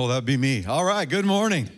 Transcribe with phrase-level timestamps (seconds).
[0.00, 0.64] Oh, that'd be me.
[0.64, 1.68] All right, good morning.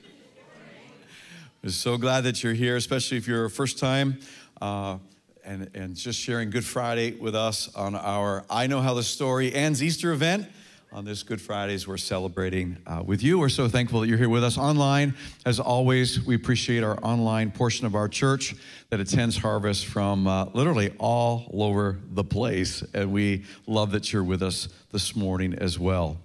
[1.65, 4.21] We're so glad that you're here, especially if you're a first time
[4.61, 4.99] uh,
[5.43, 9.55] and, and just sharing Good Friday with us on our I Know How the Story
[9.55, 10.47] Ends Easter event.
[10.93, 13.39] On this Good Fridays, we're celebrating uh, with you.
[13.39, 15.15] We're so thankful that you're here with us online.
[15.47, 18.55] As always, we appreciate our online portion of our church
[18.91, 22.85] that attends Harvest from uh, literally all over the place.
[22.93, 26.19] And we love that you're with us this morning as well.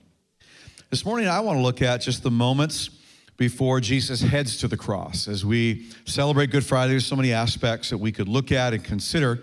[0.91, 2.91] This morning, I want to look at just the moments
[3.37, 5.27] before Jesus heads to the cross.
[5.27, 8.83] As we celebrate Good Friday, there's so many aspects that we could look at and
[8.83, 9.39] consider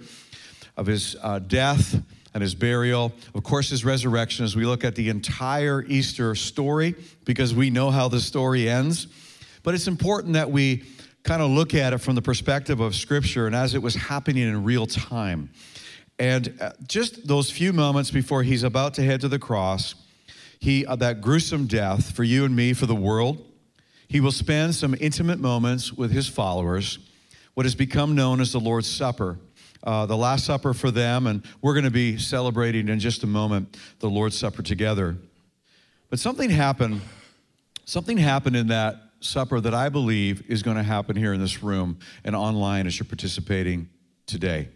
[0.76, 2.00] of his uh, death
[2.32, 6.94] and his burial, of course, his resurrection, as we look at the entire Easter story,
[7.24, 9.08] because we know how the story ends.
[9.64, 10.84] But it's important that we
[11.24, 14.44] kind of look at it from the perspective of Scripture and as it was happening
[14.44, 15.50] in real time.
[16.20, 19.96] And uh, just those few moments before he's about to head to the cross,
[20.62, 23.44] he, uh, that gruesome death for you and me, for the world,
[24.06, 27.00] he will spend some intimate moments with his followers,
[27.54, 29.40] what has become known as the Lord's Supper.
[29.82, 33.26] Uh, the Last Supper for them, and we're going to be celebrating in just a
[33.26, 35.16] moment the Lord's Supper together.
[36.10, 37.00] But something happened,
[37.84, 41.60] something happened in that supper that I believe is going to happen here in this
[41.64, 43.88] room and online as you're participating
[44.26, 44.68] today.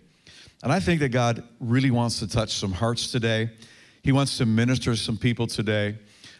[0.64, 3.51] And I think that God really wants to touch some hearts today.
[4.07, 5.99] He wants to minister to some people today.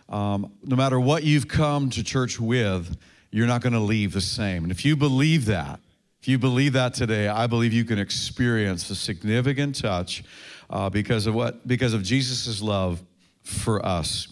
[0.09, 2.97] Um, no matter what you've come to church with,
[3.33, 4.63] you're not going to leave the same.
[4.63, 5.81] And if you believe that,
[6.23, 10.23] if you believe that today, I believe you can experience a significant touch
[10.71, 11.67] uh, because of what?
[11.67, 13.03] Because of Jesus' love
[13.43, 14.29] for us.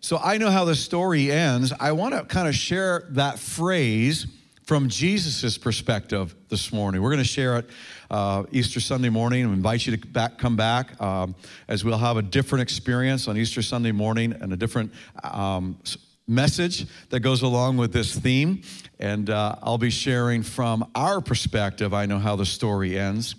[0.00, 1.72] So I know how the story ends.
[1.80, 4.26] I want to kind of share that phrase
[4.64, 7.02] from Jesus' perspective this morning.
[7.02, 7.70] We're going to share it
[8.10, 11.34] uh, Easter Sunday morning and invite you to back, come back um,
[11.68, 14.92] as we'll have a different experience on Easter Sunday morning and a different
[15.22, 15.78] um,
[16.26, 18.62] message that goes along with this theme.
[18.98, 21.92] And uh, I'll be sharing from our perspective.
[21.92, 23.34] I know how the story ends.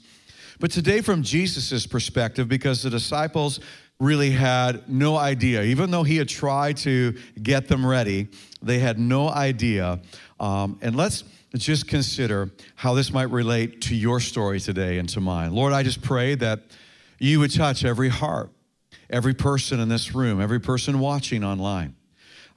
[0.60, 3.60] But today, from Jesus' perspective, because the disciples
[4.00, 5.64] really had no idea.
[5.64, 8.28] Even though he had tried to get them ready,
[8.62, 10.00] they had no idea.
[10.40, 11.24] Um, and let's
[11.56, 15.54] just consider how this might relate to your story today and to mine.
[15.54, 16.62] Lord, I just pray that
[17.20, 18.52] you would touch every heart,
[19.10, 21.96] every person in this room, every person watching online.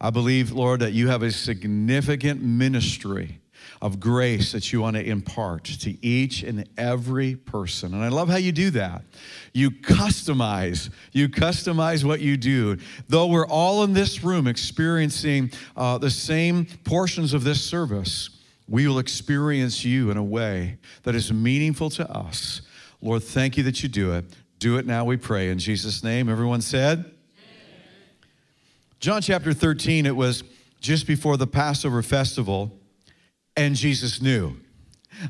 [0.00, 3.40] I believe, Lord, that you have a significant ministry
[3.80, 7.94] of grace that you want to impart to each and every person.
[7.94, 9.02] And I love how you do that.
[9.52, 12.78] You customize, you customize what you do.
[13.08, 18.30] Though we're all in this room experiencing uh, the same portions of this service,
[18.68, 22.60] we will experience you in a way that is meaningful to us.
[23.00, 24.24] Lord, thank you that you do it.
[24.58, 25.50] Do it now, we pray.
[25.50, 27.12] In Jesus' name, everyone said,
[29.00, 30.42] John chapter 13, it was
[30.80, 32.77] just before the Passover festival
[33.58, 34.56] and Jesus knew.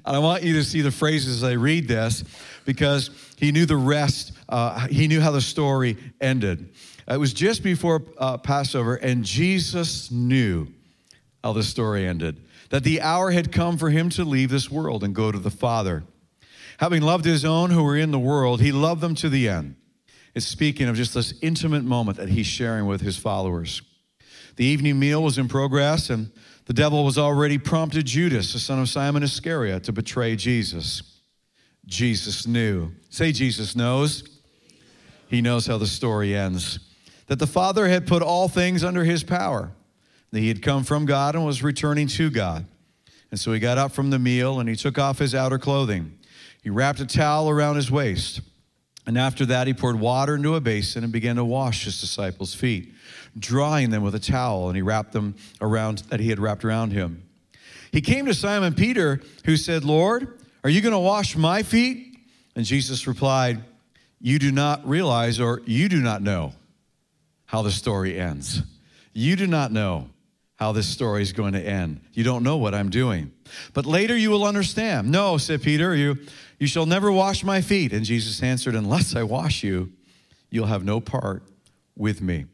[0.05, 2.23] And I want you to see the phrases as I read this
[2.67, 6.69] because he knew the rest, uh, he knew how the story ended.
[7.09, 10.69] It was just before uh, Passover, and Jesus knew
[11.43, 12.39] how the story ended
[12.69, 15.51] that the hour had come for him to leave this world and go to the
[15.51, 16.05] Father.
[16.79, 19.75] Having loved his own who were in the world, he loved them to the end.
[20.35, 23.81] It's speaking of just this intimate moment that he's sharing with his followers.
[24.57, 26.31] The evening meal was in progress, and
[26.69, 31.03] the devil was already prompted Judas, the son of Simon Iscariot, to betray Jesus.
[31.87, 32.93] Jesus knew.
[33.09, 34.23] Say, Jesus knows.
[35.29, 36.79] He knows how the story ends.
[37.29, 39.73] That the Father had put all things under his power,
[40.31, 42.67] that he had come from God and was returning to God.
[43.31, 46.19] And so he got up from the meal and he took off his outer clothing.
[46.63, 48.43] He wrapped a towel around his waist.
[49.07, 52.55] And after that, he poured water into a basin and began to wash his disciples'
[52.55, 52.93] feet
[53.39, 56.93] drying them with a towel, and he wrapped them around that he had wrapped around
[56.93, 57.23] him.
[57.93, 62.19] He came to Simon Peter, who said, Lord, are you going to wash my feet?
[62.55, 63.63] And Jesus replied,
[64.21, 66.53] You do not realize or you do not know
[67.47, 68.63] how the story ends.
[69.13, 70.11] You do not know
[70.57, 72.01] how this story is going to end.
[72.13, 73.33] You don't know what I'm doing.
[73.73, 75.11] But later you will understand.
[75.11, 76.19] No, said Peter, you,
[76.59, 77.93] you shall never wash my feet.
[77.93, 79.93] And Jesus answered, Unless I wash you,
[80.51, 81.45] you'll have no part
[81.97, 82.47] with me.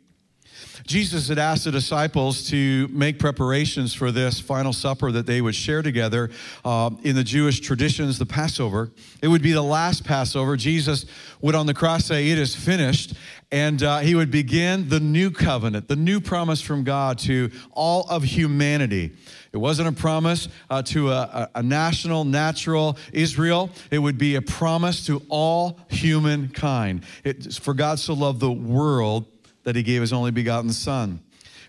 [0.87, 5.55] Jesus had asked the disciples to make preparations for this final supper that they would
[5.55, 6.31] share together
[6.65, 8.91] uh, in the Jewish traditions, the Passover.
[9.23, 10.57] It would be the last Passover.
[10.57, 11.07] Jesus
[11.41, 13.15] would on the cross say, It is finished.
[13.51, 18.05] And uh, he would begin the new covenant, the new promise from God to all
[18.09, 19.13] of humanity.
[19.53, 23.71] It wasn't a promise uh, to a, a, national, natural Israel.
[23.93, 27.05] It would be a promise to all humankind.
[27.23, 29.27] It's for God so loved the world
[29.65, 31.21] that he gave his only begotten Son.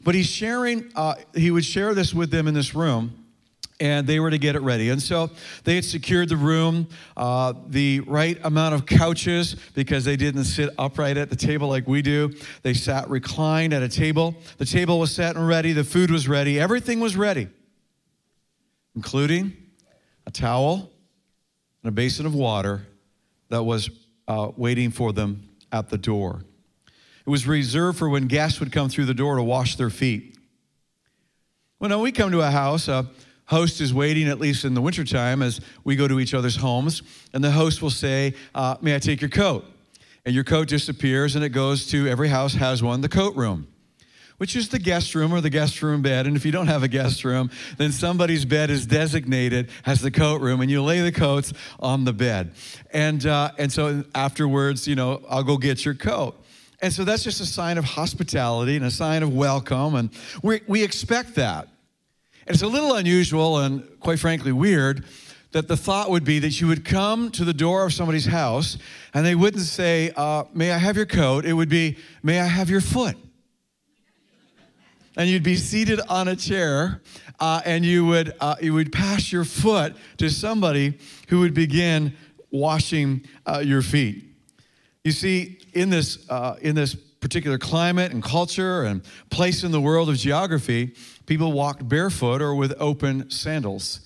[0.04, 3.26] But he's sharing, uh, he would share this with them in this room
[3.80, 4.90] and they were to get it ready.
[4.90, 5.30] And so
[5.64, 6.88] they had secured the room,
[7.18, 11.88] uh, the right amount of couches because they didn't sit upright at the table like
[11.88, 12.34] we do.
[12.62, 14.36] They sat reclined at a table.
[14.58, 17.48] The table was set and ready, the food was ready, everything was ready,
[18.96, 19.56] including
[20.26, 20.90] a towel
[21.84, 22.88] and a basin of water
[23.50, 23.90] that was
[24.28, 26.45] uh, waiting for them at the door.
[27.26, 30.38] It was reserved for when guests would come through the door to wash their feet.
[31.80, 33.08] When we come to a house, a
[33.46, 37.02] host is waiting, at least in the wintertime, as we go to each other's homes,
[37.34, 39.66] and the host will say, uh, May I take your coat?
[40.26, 43.68] And your coat disappears and it goes to every house has one, the coat room,
[44.38, 46.26] which is the guest room or the guest room bed.
[46.26, 50.10] And if you don't have a guest room, then somebody's bed is designated as the
[50.10, 52.54] coat room, and you lay the coats on the bed.
[52.92, 56.44] And, uh, and so afterwards, you know, I'll go get your coat.
[56.86, 59.96] And so that's just a sign of hospitality and a sign of welcome.
[59.96, 60.12] And
[60.44, 61.68] we, we expect that.
[62.46, 65.04] It's a little unusual and, quite frankly, weird
[65.52, 68.78] that the thought would be that you would come to the door of somebody's house
[69.16, 71.44] and they wouldn't say, uh, May I have your coat?
[71.44, 73.18] It would be, May I have your foot?
[75.18, 77.02] And you'd be seated on a chair
[77.40, 81.00] uh, and you would, uh, you would pass your foot to somebody
[81.30, 82.16] who would begin
[82.52, 84.24] washing uh, your feet.
[85.04, 89.82] You see, in this, uh, in this particular climate and culture and place in the
[89.82, 90.96] world of geography,
[91.26, 94.00] people walked barefoot or with open sandals.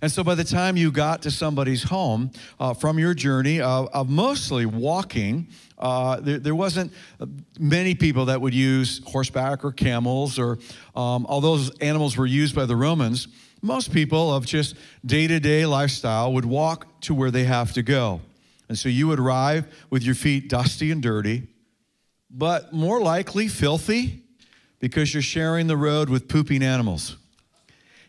[0.00, 2.30] And so by the time you got to somebody's home
[2.60, 6.92] uh, from your journey of, of mostly walking, uh, there, there, wasn't
[7.58, 10.58] many people that would use horseback or camels, or
[10.94, 13.26] um, although those animals were used by the Romans,
[13.60, 17.82] most people of just day to day lifestyle would walk to where they have to
[17.82, 18.20] go.
[18.68, 21.48] And so you would arrive with your feet dusty and dirty,
[22.30, 24.22] but more likely filthy
[24.78, 27.16] because you're sharing the road with pooping animals.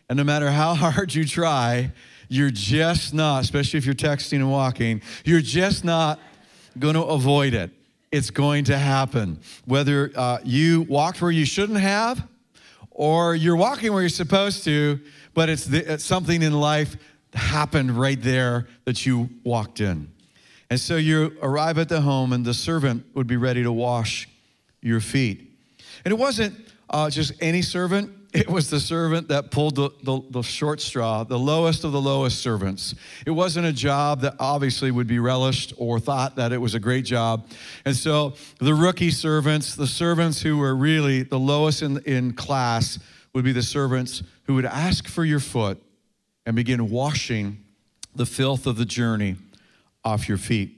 [0.08, 1.92] And no matter how hard you try,
[2.28, 6.20] you're just not, especially if you're texting and walking, you're just not
[6.78, 7.70] going to avoid it.
[8.12, 9.40] It's going to happen.
[9.66, 12.26] Whether uh, you walked where you shouldn't have,
[12.90, 15.00] or you're walking where you're supposed to,
[15.32, 16.96] but it's, the, it's something in life
[17.32, 20.10] happened right there that you walked in.
[20.70, 24.28] And so you arrive at the home, and the servant would be ready to wash
[24.80, 25.50] your feet.
[26.04, 26.54] And it wasn't
[26.88, 31.24] uh, just any servant, it was the servant that pulled the, the, the, short straw,
[31.24, 32.94] the lowest of the lowest servants.
[33.26, 36.80] It wasn't a job that obviously would be relished or thought that it was a
[36.80, 37.48] great job.
[37.84, 43.00] And so the rookie servants, the servants who were really the lowest in, in class,
[43.34, 45.82] would be the servants who would ask for your foot
[46.46, 47.64] and begin washing
[48.14, 49.36] the filth of the journey
[50.04, 50.76] off your feet.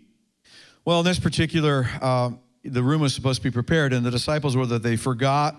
[0.84, 2.30] Well, in this particular uh,
[2.64, 5.56] the room was supposed to be prepared, and the disciples, whether they forgot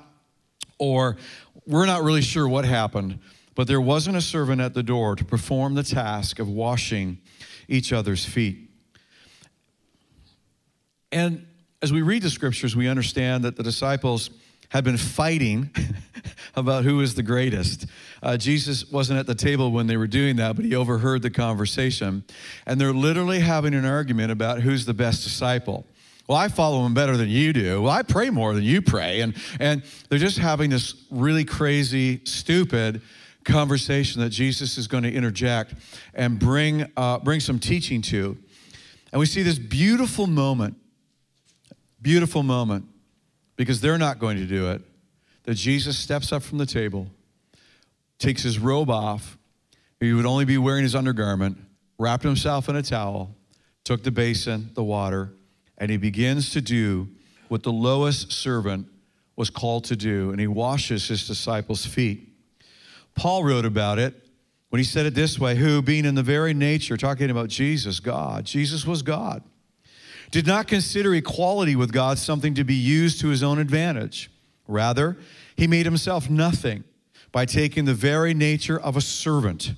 [0.78, 1.18] or
[1.66, 3.20] we're not really sure what happened,
[3.56, 7.20] but there wasn't a servant at the door to perform the task of washing
[7.68, 8.70] each other's feet.
[11.12, 11.46] And
[11.82, 14.30] as we read the scriptures, we understand that the disciples
[14.74, 15.70] had been fighting
[16.56, 17.86] about who is the greatest.
[18.24, 21.30] Uh, Jesus wasn't at the table when they were doing that, but he overheard the
[21.30, 22.24] conversation.
[22.66, 25.86] And they're literally having an argument about who's the best disciple.
[26.28, 27.84] Well, I follow him better than you do.
[27.84, 29.22] Well, I pray more than you pray.
[29.22, 33.04] And, and they're just having this really crazy, stupid
[33.44, 35.76] conversation that Jesus is going to interject
[36.16, 38.36] and bring, uh, bring some teaching to.
[39.12, 40.78] And we see this beautiful moment,
[42.02, 42.88] beautiful moment,
[43.56, 44.82] because they're not going to do it,
[45.44, 47.08] that Jesus steps up from the table,
[48.18, 49.38] takes his robe off.
[50.00, 51.58] He would only be wearing his undergarment,
[51.98, 53.36] wrapped himself in a towel,
[53.84, 55.34] took the basin, the water,
[55.78, 57.10] and he begins to do
[57.48, 58.88] what the lowest servant
[59.36, 62.30] was called to do, and he washes his disciples' feet.
[63.16, 64.16] Paul wrote about it
[64.70, 68.00] when he said it this way who, being in the very nature, talking about Jesus,
[68.00, 69.44] God, Jesus was God,
[70.34, 74.32] did not consider equality with God something to be used to his own advantage.
[74.68, 75.16] Rather,
[75.56, 76.84] he made himself nothing
[77.32, 79.74] by taking the very nature of a servant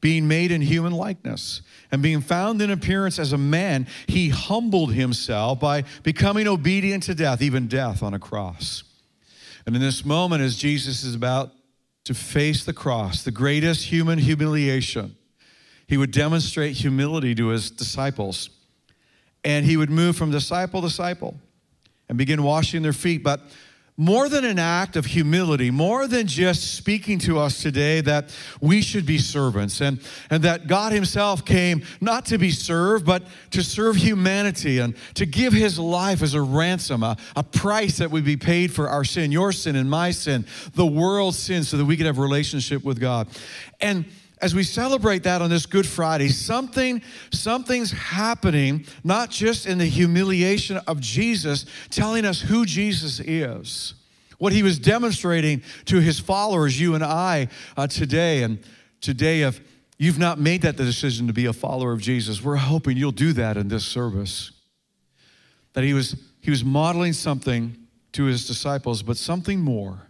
[0.00, 4.92] being made in human likeness and being found in appearance as a man, he humbled
[4.92, 8.84] himself by becoming obedient to death, even death on a cross.
[9.66, 11.50] And in this moment, as Jesus is about
[12.04, 15.16] to face the cross, the greatest human humiliation,
[15.88, 18.50] he would demonstrate humility to his disciples.
[19.44, 21.36] And he would move from disciple to disciple
[22.08, 23.22] and begin washing their feet.
[23.22, 23.40] But
[24.00, 28.80] more than an act of humility, more than just speaking to us today that we
[28.80, 33.60] should be servants and, and that God Himself came not to be served, but to
[33.60, 38.24] serve humanity and to give His life as a ransom, a, a price that would
[38.24, 41.84] be paid for our sin, your sin and my sin, the world's sin, so that
[41.84, 43.26] we could have relationship with God.
[43.80, 44.04] And
[44.40, 47.02] as we celebrate that on this Good Friday, something,
[47.32, 53.94] something's happening, not just in the humiliation of Jesus, telling us who Jesus is,
[54.38, 58.42] what he was demonstrating to his followers, you and I, uh, today.
[58.42, 58.60] And
[59.00, 59.60] today, if
[59.98, 63.32] you've not made that decision to be a follower of Jesus, we're hoping you'll do
[63.34, 64.52] that in this service.
[65.72, 67.76] That he was, he was modeling something
[68.12, 70.02] to his disciples, but something more.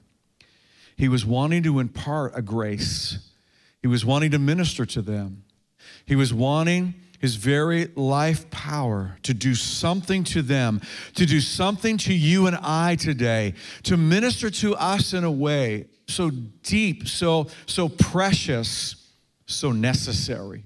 [0.97, 3.28] He was wanting to impart a grace
[3.83, 5.45] he was wanting to minister to them.
[6.05, 10.81] He was wanting his very life power to do something to them,
[11.15, 13.55] to do something to you and I today,
[13.85, 19.13] to minister to us in a way so deep, so, so precious,
[19.47, 20.65] so necessary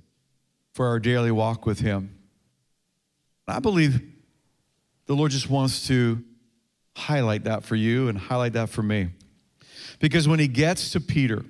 [0.74, 2.16] for our daily walk with him.
[3.48, 4.00] I believe
[5.06, 6.22] the Lord just wants to
[6.96, 9.08] highlight that for you and highlight that for me.
[9.98, 11.44] Because when he gets to Peter,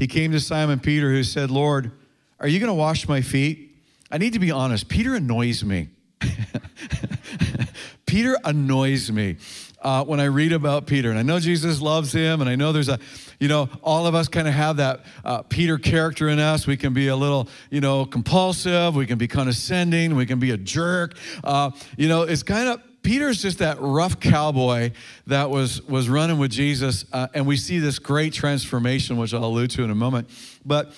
[0.00, 1.92] he came to Simon Peter, who said, Lord,
[2.40, 3.76] are you going to wash my feet?
[4.10, 4.88] I need to be honest.
[4.88, 5.90] Peter annoys me.
[8.06, 9.36] Peter annoys me.
[9.82, 12.72] Uh, when I read about Peter, and I know Jesus loves him, and I know
[12.72, 12.98] there's a,
[13.38, 16.66] you know, all of us kind of have that uh, Peter character in us.
[16.66, 18.94] We can be a little, you know, compulsive.
[18.94, 20.16] We can be condescending.
[20.16, 21.14] We can be a jerk.
[21.44, 24.92] Uh, you know, it's kind of Peter's just that rough cowboy
[25.26, 29.44] that was, was running with Jesus, uh, and we see this great transformation, which I'll
[29.44, 30.28] allude to in a moment.
[30.66, 30.92] But,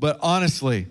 [0.00, 0.86] but honestly,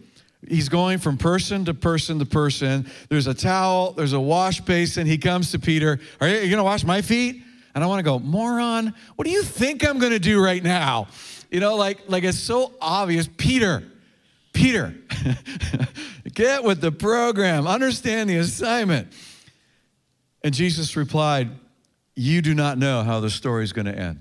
[0.48, 2.90] he's going from person to person to person.
[3.10, 5.06] There's a towel, there's a wash basin.
[5.06, 7.42] He comes to Peter, Are you, you going to wash my feet?
[7.76, 10.64] And I want to go, Moron, what do you think I'm going to do right
[10.64, 11.08] now?
[11.50, 13.28] You know, like, like it's so obvious.
[13.38, 13.84] Peter,
[14.54, 14.96] Peter,
[16.34, 19.12] get with the program, understand the assignment.
[20.44, 21.50] And Jesus replied,
[22.16, 24.20] You do not know how the story is going to end.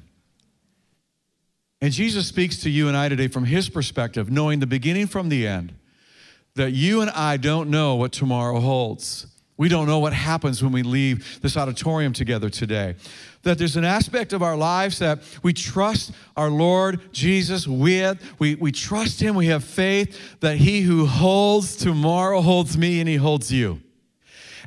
[1.81, 5.29] And Jesus speaks to you and I today from his perspective, knowing the beginning from
[5.29, 5.75] the end,
[6.55, 9.27] that you and I don't know what tomorrow holds.
[9.57, 12.95] We don't know what happens when we leave this auditorium together today.
[13.43, 18.23] That there's an aspect of our lives that we trust our Lord Jesus with.
[18.39, 19.35] We, we trust Him.
[19.35, 23.81] We have faith that He who holds tomorrow holds me and He holds you.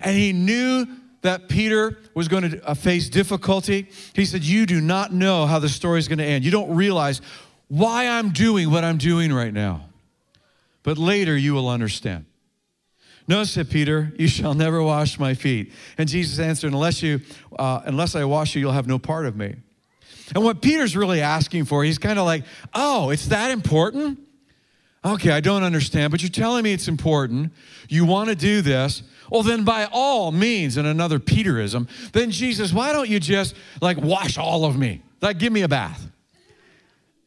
[0.02, 0.86] And He knew
[1.26, 5.60] that Peter was going to uh, face difficulty, he said, You do not know how
[5.60, 6.46] the story is going to end.
[6.46, 7.22] You don't realize
[7.68, 9.90] why I'm doing what I'm doing right now.
[10.84, 12.26] But later you will understand.
[13.28, 15.74] No, said Peter, you shall never wash my feet.
[15.98, 17.22] And Jesus answered, Unless, you,
[17.58, 19.56] uh, unless I wash you, you'll have no part of me.
[20.34, 24.20] And what Peter's really asking for, he's kind of like, Oh, it's that important?
[25.04, 27.54] Okay, I don't understand, but you're telling me it's important.
[27.90, 29.04] You want to do this.
[29.30, 33.98] Well, then by all means, in another Peterism, then Jesus, why don't you just like
[33.98, 35.02] wash all of me?
[35.22, 36.08] Like, give me a bath.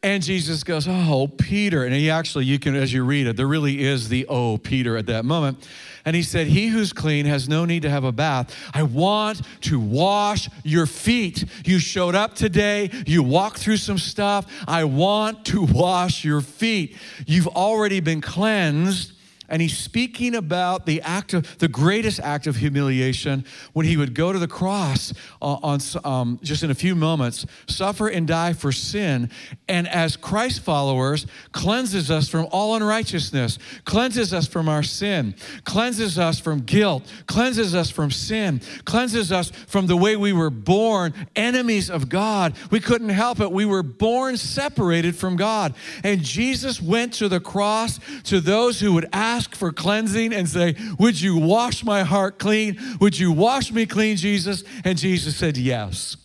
[0.02, 1.84] And Jesus goes, Oh, Peter.
[1.84, 4.96] And he actually, you can, as you read it, there really is the oh, Peter
[4.96, 5.68] at that moment.
[6.04, 8.54] And he said, He who's clean has no need to have a bath.
[8.72, 11.44] I want to wash your feet.
[11.64, 14.46] You showed up today, you walked through some stuff.
[14.68, 16.96] I want to wash your feet.
[17.26, 19.12] You've already been cleansed
[19.48, 24.14] and he's speaking about the act of the greatest act of humiliation when he would
[24.14, 28.52] go to the cross uh, on um, just in a few moments, suffer and die
[28.52, 29.30] for sin,
[29.68, 36.18] and as Christ followers, cleanses us from all unrighteousness, cleanses us from our sin, cleanses
[36.18, 41.14] us from guilt, cleanses us from sin, cleanses us from the way we were born,
[41.36, 42.54] enemies of God.
[42.70, 43.50] We couldn't help it.
[43.50, 45.74] We were born separated from God,
[46.04, 50.48] and Jesus went to the cross to those who would ask ask for cleansing and
[50.48, 52.76] say, Would you wash my heart clean?
[53.00, 54.64] Would you wash me clean, Jesus?
[54.84, 56.16] And Jesus said, Yes.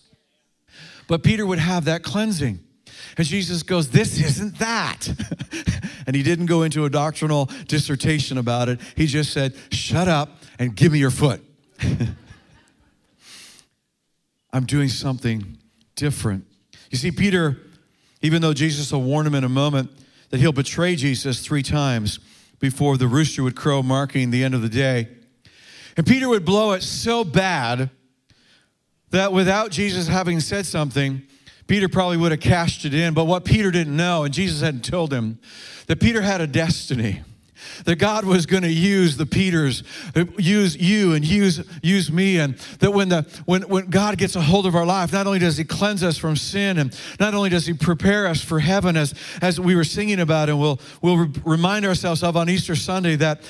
[1.06, 2.58] But Peter would have that cleansing.
[3.16, 5.06] And Jesus goes, This isn't that.
[6.08, 8.80] and he didn't go into a doctrinal dissertation about it.
[8.96, 11.40] He just said, Shut up and give me your foot.
[14.52, 15.56] I'm doing something
[15.94, 16.46] different.
[16.90, 17.58] You see, Peter,
[18.22, 19.92] even though Jesus will warn him in a moment
[20.30, 22.18] that he'll betray Jesus three times,
[22.58, 25.08] before the rooster would crow, marking the end of the day.
[25.96, 27.90] And Peter would blow it so bad
[29.10, 31.22] that without Jesus having said something,
[31.66, 33.14] Peter probably would have cashed it in.
[33.14, 35.38] But what Peter didn't know, and Jesus hadn't told him,
[35.86, 37.22] that Peter had a destiny.
[37.84, 39.82] That God was going to use the Peters,
[40.38, 44.40] use you and use use me, and that when the when when God gets a
[44.40, 47.50] hold of our life, not only does He cleanse us from sin, and not only
[47.50, 51.18] does He prepare us for heaven, as as we were singing about, and we'll we'll
[51.18, 53.42] re- remind ourselves of on Easter Sunday that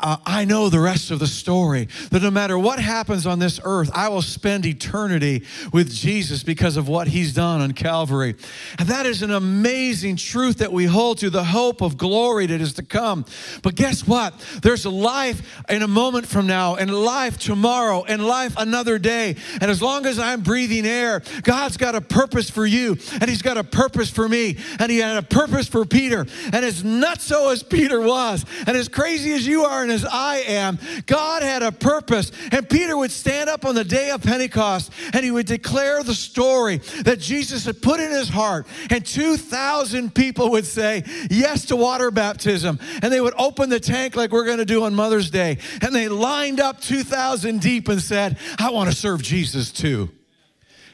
[0.00, 1.88] uh, I know the rest of the story.
[2.10, 6.76] That no matter what happens on this earth, I will spend eternity with Jesus because
[6.76, 8.34] of what He's done on Calvary,
[8.78, 12.60] and that is an amazing truth that we hold to the hope of glory that
[12.60, 13.24] is to come.
[13.62, 14.34] But guess what?
[14.62, 19.36] There's life in a moment from now, and life tomorrow, and life another day.
[19.60, 23.42] And as long as I'm breathing air, God's got a purpose for you, and He's
[23.42, 26.26] got a purpose for me, and He had a purpose for Peter.
[26.52, 30.38] And as nutso as Peter was, and as crazy as you are and as I
[30.38, 32.32] am, God had a purpose.
[32.50, 36.14] And Peter would stand up on the day of Pentecost and he would declare the
[36.14, 38.66] story that Jesus had put in his heart.
[38.90, 42.78] And 2,000 people would say yes to water baptism.
[43.02, 45.58] And they would open the tank like we're going to do on Mother's Day.
[45.80, 50.10] And they lined up 2,000 deep and said, I want to serve Jesus too.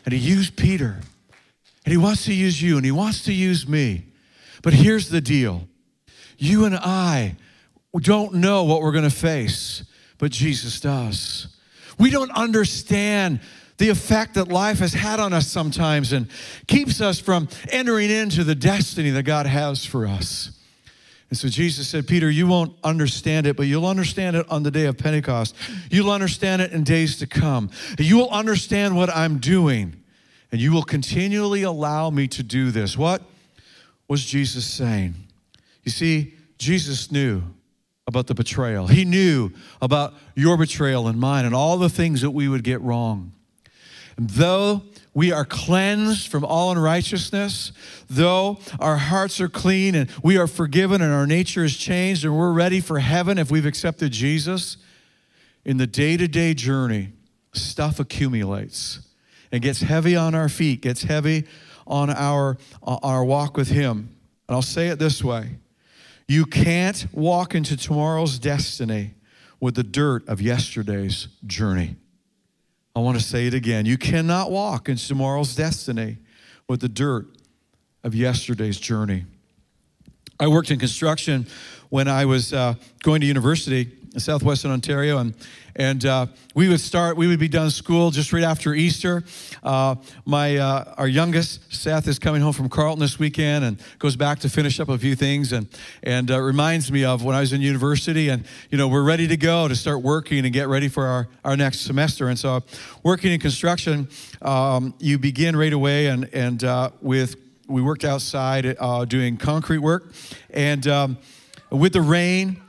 [0.05, 1.01] And he used Peter.
[1.85, 4.05] And he wants to use you and he wants to use me.
[4.63, 5.67] But here's the deal
[6.37, 7.37] you and I
[7.97, 9.85] don't know what we're going to face,
[10.19, 11.57] but Jesus does.
[11.99, 13.41] We don't understand
[13.79, 16.29] the effect that life has had on us sometimes and
[16.67, 20.58] keeps us from entering into the destiny that God has for us.
[21.31, 24.71] And so Jesus said, Peter, you won't understand it, but you'll understand it on the
[24.71, 25.55] day of Pentecost.
[25.91, 27.71] You'll understand it in days to come.
[27.99, 30.03] You will understand what I'm doing,
[30.51, 32.97] and you will continually allow me to do this.
[32.97, 33.23] What
[34.09, 35.15] was Jesus saying?
[35.85, 37.43] You see, Jesus knew
[38.07, 38.87] about the betrayal.
[38.87, 39.51] He knew
[39.83, 43.33] about your betrayal and mine and all the things that we would get wrong.
[44.17, 44.83] And though
[45.19, 47.73] we are cleansed from all unrighteousness,
[48.09, 52.39] though our hearts are clean and we are forgiven and our nature is changed and
[52.39, 54.77] we're ready for heaven if we've accepted Jesus,
[55.65, 57.09] in the day to day journey,
[57.53, 59.01] stuff accumulates
[59.51, 61.49] and gets heavy on our feet, gets heavy
[61.85, 64.17] on our, on our walk with Him.
[64.47, 65.59] And I'll say it this way
[66.29, 69.15] you can't walk into tomorrow's destiny
[69.59, 71.97] with the dirt of yesterday's journey.
[72.95, 73.87] I want to say it again.
[73.87, 76.19] You cannot walk into tomorrow's destiny
[76.69, 77.27] with the dirt
[78.03, 79.25] of yesterday's journey.
[80.41, 81.47] I worked in construction
[81.91, 85.35] when I was uh, going to university in southwestern Ontario, and
[85.77, 87.17] and uh, we would start.
[87.17, 89.23] We would be done school just right after Easter.
[89.63, 89.95] Uh,
[90.25, 94.41] my uh, our youngest Seth is coming home from Carleton this weekend and goes back
[94.41, 95.69] to finish up a few things, and
[96.03, 98.29] and uh, reminds me of when I was in university.
[98.29, 101.29] And you know we're ready to go to start working and get ready for our
[101.45, 102.29] our next semester.
[102.29, 102.63] And so,
[103.03, 104.09] working in construction,
[104.43, 107.37] um, you begin right away, and and uh, with
[107.69, 110.13] we worked outside uh, doing concrete work,
[110.51, 111.19] and um,
[111.71, 112.63] with the rain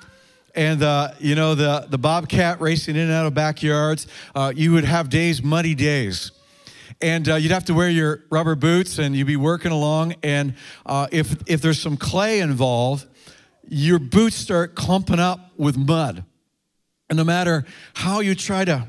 [0.56, 4.74] and uh, you know the, the bobcat racing in and out of backyards uh, you
[4.74, 6.32] would have days muddy days.
[7.02, 10.16] And uh, you'd have to wear your rubber boots and you'd be working along.
[10.22, 13.06] And uh, if, if there's some clay involved
[13.70, 16.24] your boots start clumping up with mud.
[17.10, 18.88] And no matter how you try to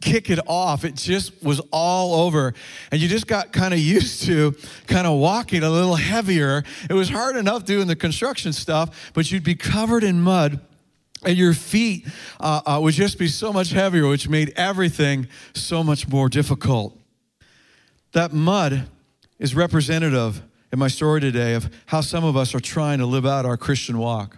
[0.00, 2.52] kick it off it just was all over.
[2.92, 4.54] And you just got kind of used to
[4.86, 6.64] kind of walking a little heavier.
[6.90, 10.60] It was hard enough doing the construction stuff but you'd be covered in mud
[11.24, 12.06] and your feet
[12.40, 16.98] uh, uh, would just be so much heavier, which made everything so much more difficult.
[18.12, 18.88] That mud
[19.38, 23.26] is representative in my story today of how some of us are trying to live
[23.26, 24.36] out our Christian walk.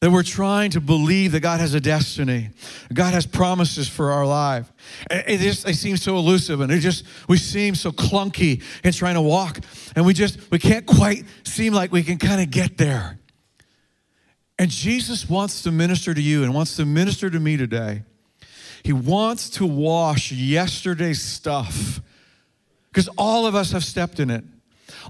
[0.00, 2.50] That we're trying to believe that God has a destiny,
[2.92, 4.72] God has promises for our life.
[5.10, 9.20] It just seems so elusive, and it just we seem so clunky in trying to
[9.20, 9.60] walk,
[9.94, 13.19] and we just we can't quite seem like we can kind of get there.
[14.60, 18.02] And Jesus wants to minister to you and wants to minister to me today.
[18.82, 22.02] He wants to wash yesterday's stuff
[22.92, 24.44] because all of us have stepped in it.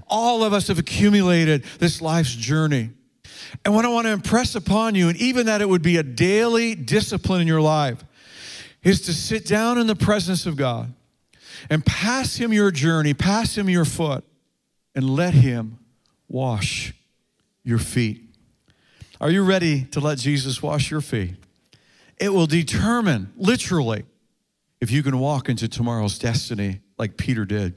[0.07, 2.91] All of us have accumulated this life's journey.
[3.65, 6.03] And what I want to impress upon you, and even that it would be a
[6.03, 8.05] daily discipline in your life,
[8.83, 10.93] is to sit down in the presence of God
[11.69, 14.23] and pass Him your journey, pass Him your foot,
[14.95, 15.77] and let Him
[16.29, 16.93] wash
[17.65, 18.30] your feet.
[19.21, 21.35] Are you ready to let Jesus wash your feet?
[22.17, 24.03] It will determine, literally,
[24.81, 27.75] if you can walk into tomorrow's destiny like Peter did.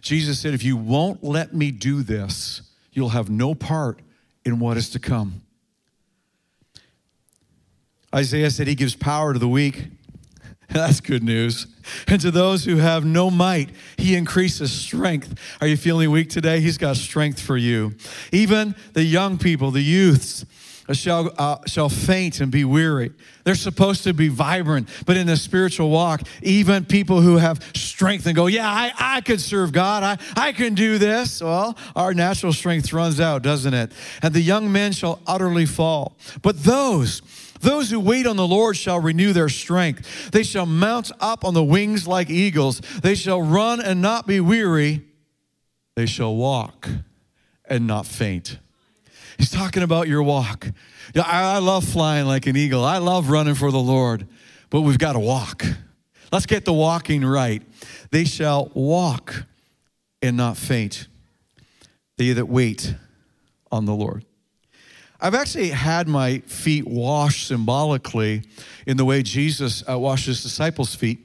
[0.00, 4.00] Jesus said, If you won't let me do this, you'll have no part
[4.44, 5.42] in what is to come.
[8.12, 9.84] Isaiah said he gives power to the weak.
[10.70, 11.68] That's good news.
[12.08, 15.38] And to those who have no might, he increases strength.
[15.60, 16.58] Are you feeling weak today?
[16.58, 17.94] He's got strength for you.
[18.32, 20.44] Even the young people, the youths,
[20.96, 23.12] shall, uh, shall faint and be weary.
[23.44, 28.26] They're supposed to be vibrant, but in the spiritual walk, even people who have strength
[28.26, 31.40] and go, Yeah, I, I could serve God, I, I can do this.
[31.40, 33.92] Well, our natural strength runs out, doesn't it?
[34.22, 36.16] And the young men shall utterly fall.
[36.42, 37.22] But those,
[37.60, 40.30] those who wait on the Lord shall renew their strength.
[40.30, 42.80] They shall mount up on the wings like eagles.
[43.02, 45.04] They shall run and not be weary.
[45.94, 46.88] They shall walk
[47.66, 48.58] and not faint.
[49.40, 50.66] He's talking about your walk.
[51.14, 52.84] Yeah, I, I love flying like an eagle.
[52.84, 54.28] I love running for the Lord,
[54.68, 55.64] but we've got to walk.
[56.30, 57.62] Let's get the walking right.
[58.10, 59.46] They shall walk
[60.20, 61.08] and not faint.
[62.18, 62.94] They that wait
[63.72, 64.26] on the Lord.
[65.18, 68.42] I've actually had my feet washed symbolically
[68.86, 71.18] in the way Jesus uh, washed his disciples' feet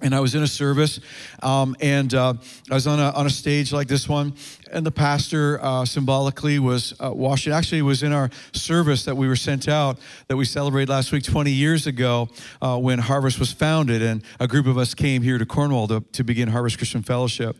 [0.00, 1.00] and I was in a service,
[1.42, 2.34] um, and uh,
[2.70, 4.34] I was on a, on a stage like this one,
[4.70, 7.52] and the pastor uh, symbolically was uh, washing.
[7.52, 11.24] Actually, was in our service that we were sent out that we celebrated last week,
[11.24, 12.28] 20 years ago,
[12.60, 16.00] uh, when Harvest was founded, and a group of us came here to Cornwall to,
[16.12, 17.56] to begin Harvest Christian Fellowship.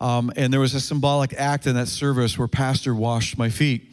[0.00, 3.89] Um, and there was a symbolic act in that service where pastor washed my feet.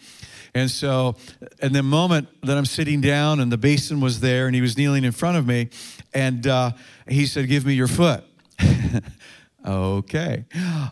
[0.57, 1.15] And so,
[1.61, 4.75] in the moment that I'm sitting down and the basin was there and he was
[4.75, 5.69] kneeling in front of me,
[6.15, 6.71] and uh,
[7.07, 8.23] he said, Give me your foot.
[9.65, 10.45] okay.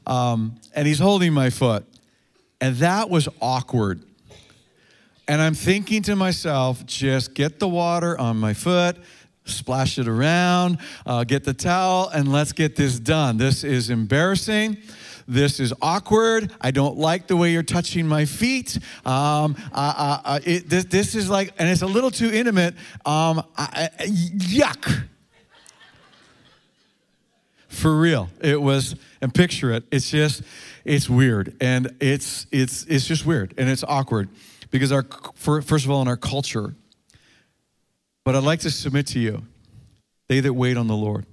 [0.05, 1.83] Um, and he's holding my foot.
[2.61, 4.03] And that was awkward.
[5.27, 8.97] And I'm thinking to myself, just get the water on my foot,
[9.45, 13.37] splash it around, uh, get the towel, and let's get this done.
[13.37, 14.77] This is embarrassing.
[15.27, 16.51] This is awkward.
[16.61, 18.77] I don't like the way you're touching my feet.
[19.05, 22.75] Um, uh, uh, it, this, this, is like, and it's a little too intimate.
[23.05, 25.05] Um, yuck.
[27.67, 28.29] For real.
[28.39, 29.83] It was, and picture it.
[29.91, 30.43] It's just,
[30.85, 31.55] it's weird.
[31.59, 33.53] And it's, it's, it's just weird.
[33.57, 34.29] And it's awkward
[34.69, 35.03] because our,
[35.35, 36.75] first of all, in our culture,
[38.23, 39.43] but I'd like to submit to you,
[40.27, 41.25] they that wait on the Lord.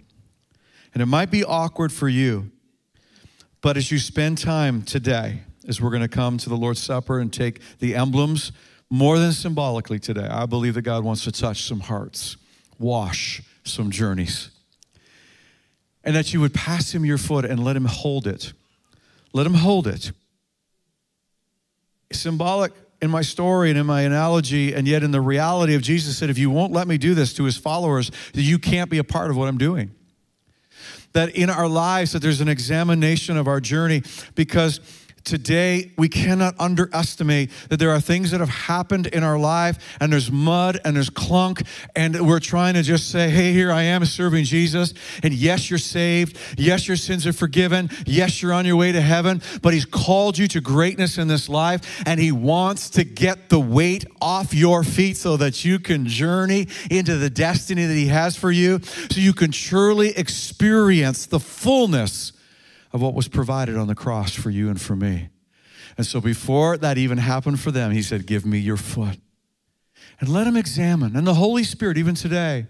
[0.95, 2.51] And it might be awkward for you
[3.63, 7.21] but as you spend time today, as we're going to come to the Lord's Supper
[7.21, 8.51] and take the emblems,
[8.91, 12.37] more than symbolically today, I believe that God wants to touch some hearts,
[12.79, 14.51] wash some journeys.
[16.03, 18.53] And that you would pass him your foot and let him hold it.
[19.33, 20.11] Let him hold it.
[22.13, 26.19] Symbolic in my story and in my analogy, and yet in the reality of Jesus
[26.19, 29.05] said, if you won't let me do this to his followers, you can't be a
[29.05, 29.93] part of what I'm doing
[31.13, 34.03] that in our lives that there's an examination of our journey
[34.35, 34.81] because
[35.25, 40.13] today we cannot underestimate that there are things that have happened in our life and
[40.13, 41.63] there's mud and there's clunk
[41.95, 45.79] and we're trying to just say hey here i am serving jesus and yes you're
[45.79, 46.39] saved.
[46.59, 47.91] Yes your sins are forgiven.
[48.07, 49.43] Yes you're on your way to heaven.
[49.61, 53.61] But he's called you to greatness in this life and he wants to get the
[53.61, 58.37] weight off your feet so that you can journey into the destiny that he has
[58.37, 62.33] for you so you can truly experience the fullness
[62.93, 65.29] of what was provided on the cross for you and for me.
[65.97, 69.19] And so before that even happened for them, he said, Give me your foot.
[70.21, 71.17] And let him examine.
[71.17, 72.67] And the Holy Spirit, even today,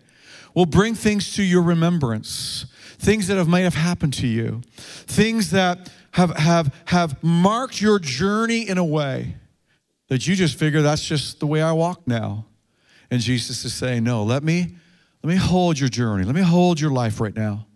[0.54, 2.66] will bring things to your remembrance,
[2.98, 7.98] things that have, might have happened to you, things that have, have, have marked your
[7.98, 9.36] journey in a way
[10.08, 12.46] that you just figure that's just the way I walk now.
[13.10, 14.76] And Jesus is saying, No, let me,
[15.22, 16.24] let me hold your journey.
[16.24, 17.66] Let me hold your life right now.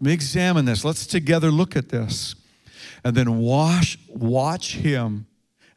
[0.00, 0.82] Let me examine this.
[0.82, 2.34] Let's together look at this.
[3.04, 5.26] And then wash, watch him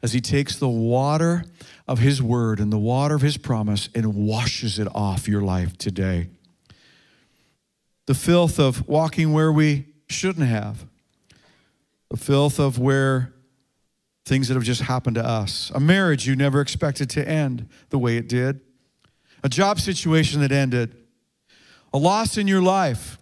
[0.02, 1.44] as he takes the water
[1.86, 5.76] of his word and the water of his promise and washes it off your life
[5.76, 6.28] today.
[8.06, 10.86] The filth of walking where we shouldn't have,
[12.10, 13.32] the filth of where
[14.24, 17.98] things that have just happened to us, a marriage you never expected to end the
[17.98, 18.60] way it did,
[19.42, 20.96] a job situation that ended,
[21.92, 23.18] a loss in your life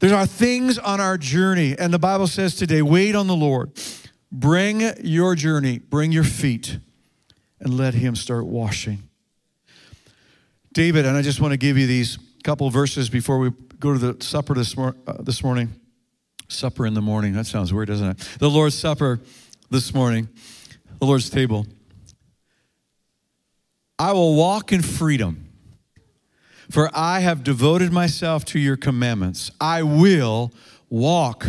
[0.00, 3.72] there are things on our journey, and the Bible says today wait on the Lord.
[4.30, 6.78] Bring your journey, bring your feet,
[7.60, 9.08] and let Him start washing.
[10.72, 13.98] David, and I just want to give you these couple verses before we go to
[13.98, 15.72] the supper this, mor- uh, this morning.
[16.48, 17.32] Supper in the morning.
[17.32, 18.18] That sounds weird, doesn't it?
[18.38, 19.20] The Lord's Supper
[19.70, 20.28] this morning,
[20.98, 21.66] the Lord's table.
[23.98, 25.48] I will walk in freedom
[26.70, 29.50] for I have devoted myself to your commandments.
[29.60, 30.52] I will
[30.90, 31.46] walk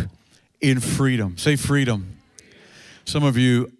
[0.60, 1.38] in freedom.
[1.38, 2.16] Say freedom.
[3.04, 3.72] Some of you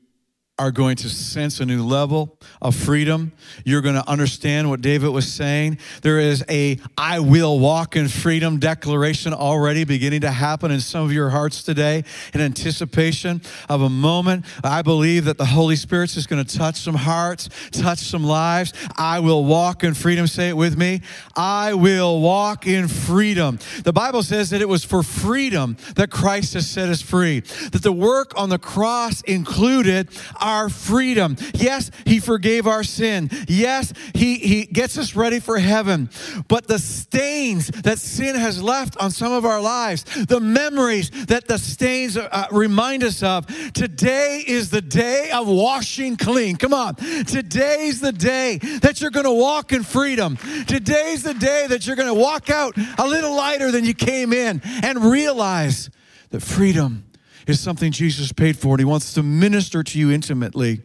[0.59, 3.31] are going to sense a new level of freedom.
[3.67, 5.79] You're going to understand what David was saying.
[6.01, 11.05] There is a I will walk in freedom declaration already beginning to happen in some
[11.05, 14.47] of your hearts today in anticipation of a moment.
[14.65, 18.73] I believe that the Holy Spirit is going to touch some hearts, touch some lives.
[18.97, 20.27] I will walk in freedom.
[20.27, 21.03] Say it with me.
[21.37, 23.59] I will walk in freedom.
[23.85, 27.41] The Bible says that it was for freedom that Christ has set us free,
[27.73, 30.09] that the work on the cross included
[30.47, 31.37] our freedom.
[31.55, 33.29] Yes, He forgave our sin.
[33.49, 36.09] Yes, He, he gets us ready for heaven.
[36.49, 41.49] But the stains that sin has left on some of our lives, the memories that
[41.49, 46.57] the stains uh, remind us of, today is the day of washing clean.
[46.57, 46.95] Come on.
[46.95, 50.37] Today's the day that you're going to walk in freedom.
[50.67, 54.33] Today's the day that you're going to walk out a little lighter than you came
[54.33, 55.91] in and realize
[56.31, 57.06] that freedom
[57.47, 60.83] is something Jesus paid for, and He wants to minister to you intimately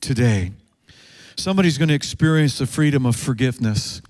[0.00, 0.52] today.
[1.36, 4.00] Somebody's going to experience the freedom of forgiveness.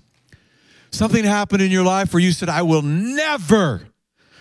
[0.91, 3.87] Something happened in your life where you said, I will never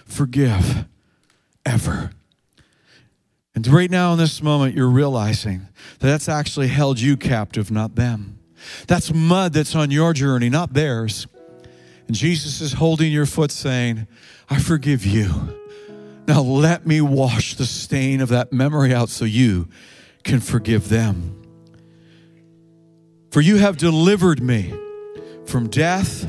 [0.04, 0.84] forgive,
[1.64, 2.10] ever.
[3.54, 7.94] And right now, in this moment, you're realizing that that's actually held you captive, not
[7.94, 8.38] them.
[8.86, 11.26] That's mud that's on your journey, not theirs.
[12.06, 14.06] And Jesus is holding your foot, saying,
[14.48, 15.58] I forgive you.
[16.26, 19.68] Now let me wash the stain of that memory out so you
[20.24, 21.42] can forgive them.
[23.30, 24.74] For you have delivered me
[25.46, 26.28] from death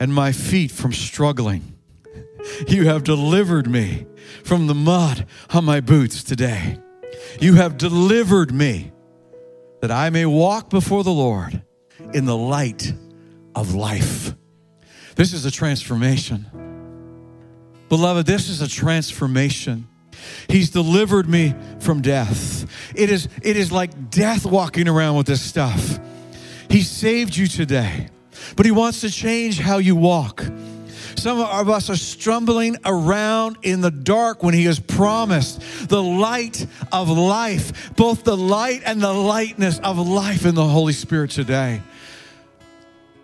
[0.00, 1.76] and my feet from struggling.
[2.66, 4.06] You have delivered me
[4.42, 6.78] from the mud on my boots today.
[7.38, 8.92] You have delivered me
[9.80, 11.62] that I may walk before the Lord
[12.14, 12.92] in the light
[13.54, 14.34] of life.
[15.16, 16.46] This is a transformation.
[17.90, 19.88] Beloved, this is a transformation.
[20.48, 22.64] He's delivered me from death.
[22.94, 25.98] It is, it is like death walking around with this stuff.
[26.68, 28.08] He saved you today,
[28.54, 30.44] but He wants to change how you walk.
[31.16, 36.64] Some of us are stumbling around in the dark when He has promised the light
[36.92, 41.82] of life, both the light and the lightness of life in the Holy Spirit today.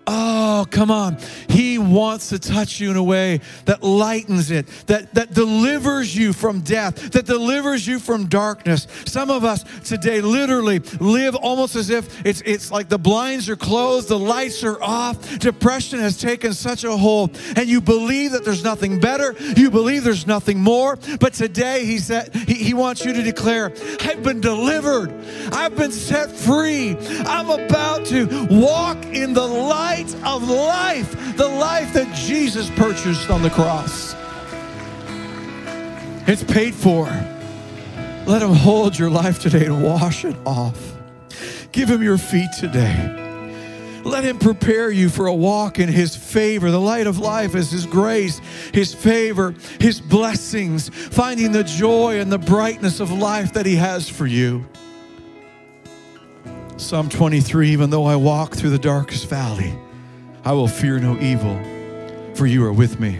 [0.08, 1.18] Oh, come on.
[1.48, 6.32] He wants to touch you in a way that lightens it, that, that delivers you
[6.32, 8.86] from death, that delivers you from darkness.
[9.04, 13.56] Some of us today literally live almost as if it's, it's like the blinds are
[13.56, 18.44] closed, the lights are off, depression has taken such a hold, and you believe that
[18.44, 20.96] there's nothing better, you believe there's nothing more.
[21.18, 25.12] But today, he said, he, he wants you to declare, I've been delivered,
[25.52, 31.48] I've been set free, I'm about to walk in the light light of life, the
[31.48, 34.14] life that Jesus purchased on the cross.
[36.28, 37.04] It's paid for.
[38.26, 40.94] Let Him hold your life today and wash it off.
[41.72, 43.22] Give Him your feet today.
[44.04, 46.70] Let Him prepare you for a walk in His favor.
[46.70, 48.40] The light of life is His grace,
[48.74, 54.08] His favor, His blessings, finding the joy and the brightness of life that He has
[54.08, 54.66] for you.
[56.76, 59.74] Psalm 23 Even though I walk through the darkest valley,
[60.46, 61.60] I will fear no evil,
[62.36, 63.18] for you are with me.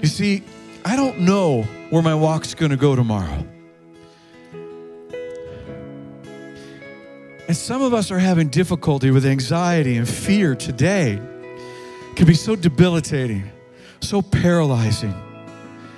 [0.00, 0.44] You see,
[0.84, 3.44] I don't know where my walk's going to go tomorrow.
[7.48, 11.14] And some of us are having difficulty with anxiety and fear today.
[11.14, 13.50] It can be so debilitating,
[13.98, 15.14] so paralyzing.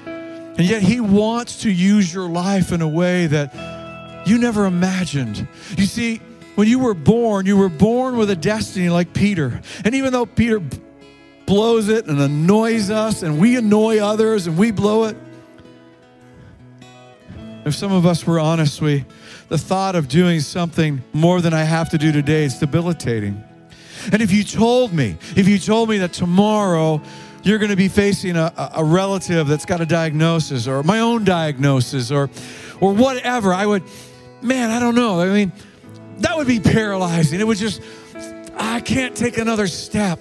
[0.07, 5.47] And yet, He wants to use your life in a way that you never imagined.
[5.77, 6.23] You see,
[6.55, 9.61] when you were born, you were born with a destiny like Peter.
[9.85, 10.63] And even though Peter
[11.47, 15.17] blows it and annoys us, and we annoy others and we blow it,
[17.65, 19.05] if some of us were honest, we
[19.49, 23.43] the thought of doing something more than I have to do today is debilitating.
[24.13, 27.01] And if you told me, if you told me that tomorrow
[27.43, 31.25] you're going to be facing a, a relative that's got a diagnosis or my own
[31.25, 32.31] diagnosis or
[32.81, 33.83] or whatever, I would,
[34.43, 35.21] man, I don't know.
[35.21, 35.53] I mean,
[36.19, 37.41] that would be paralyzing.
[37.41, 37.81] It would just,
[38.57, 40.19] I can't take another step.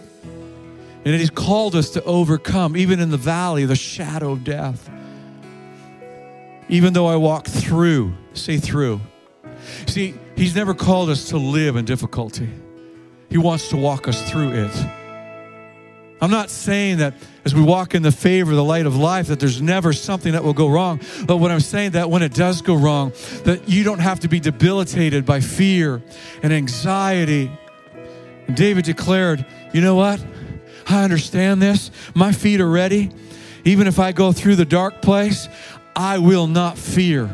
[1.05, 4.89] And He's called us to overcome, even in the valley, the shadow of death.
[6.69, 9.01] Even though I walk through, say through.
[9.85, 12.49] See, He's never called us to live in difficulty,
[13.29, 15.02] He wants to walk us through it.
[16.21, 19.39] I'm not saying that as we walk in the favor, the light of life, that
[19.39, 21.01] there's never something that will go wrong.
[21.25, 23.11] But what I'm saying that when it does go wrong,
[23.43, 26.01] that you don't have to be debilitated by fear
[26.41, 27.51] and anxiety.
[28.47, 30.23] And David declared, you know what?
[30.87, 31.91] I understand this.
[32.13, 33.11] My feet are ready.
[33.65, 35.47] Even if I go through the dark place,
[35.95, 37.29] I will not fear.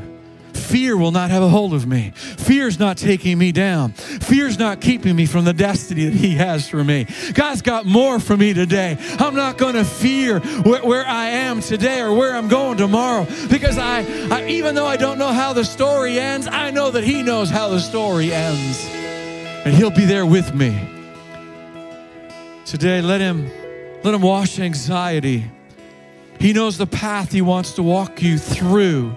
[0.56, 2.12] Fear will not have a hold of me.
[2.16, 3.92] Fear's not taking me down.
[3.94, 7.08] Fear's not keeping me from the destiny that He has for me.
[7.34, 8.98] God's got more for me today.
[9.20, 13.26] I'm not going to fear where, where, I am today or where I'm going tomorrow
[13.50, 17.04] because I, I, even though I don't know how the story ends, I know that
[17.04, 18.86] He knows how the story ends.
[19.66, 20.78] And He'll be there with me.
[22.66, 23.50] Today, let Him,
[24.04, 25.50] let Him wash anxiety.
[26.40, 29.16] He knows the path He wants to walk you through.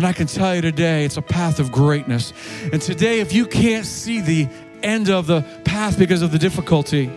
[0.00, 2.32] And I can tell you today, it's a path of greatness.
[2.72, 4.48] And today, if you can't see the
[4.82, 7.10] end of the path because of the difficulty,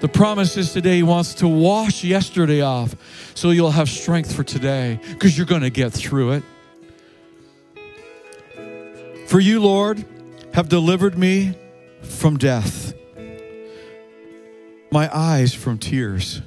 [0.00, 2.96] the promise is today He wants to wash yesterday off
[3.36, 6.42] so you'll have strength for today because you're going to get through it.
[9.28, 10.04] For you, Lord,
[10.52, 11.56] have delivered me
[12.02, 12.92] from death,
[14.90, 16.42] my eyes from tears.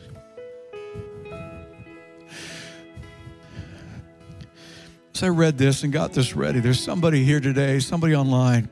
[5.24, 8.70] I read this and got this ready, there's somebody here today, somebody online.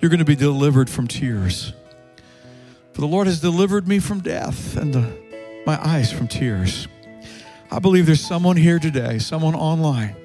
[0.00, 1.72] You're going to be delivered from tears.
[2.92, 6.88] For the Lord has delivered me from death and the, my eyes from tears.
[7.70, 10.16] I believe there's someone here today, someone online,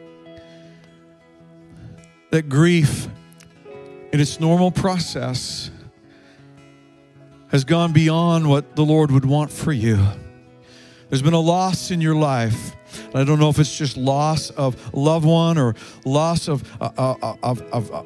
[2.30, 3.08] that grief
[4.14, 5.72] in its normal process
[7.50, 10.06] has gone beyond what the Lord would want for you.
[11.12, 12.76] There's been a loss in your life
[13.14, 17.16] I don't know if it's just loss of loved one or loss of, uh, uh,
[17.22, 18.04] uh of, of uh,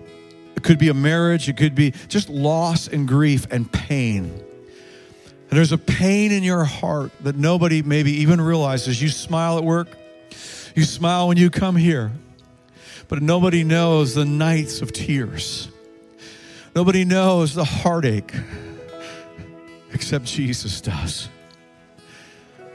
[0.56, 4.24] it could be a marriage, it could be just loss and grief and pain.
[4.24, 9.02] And there's a pain in your heart that nobody maybe even realizes.
[9.02, 9.90] You smile at work,
[10.76, 12.12] you smile when you come here,
[13.08, 15.70] but nobody knows the nights of tears.
[16.76, 18.34] Nobody knows the heartache
[19.94, 21.30] except Jesus does.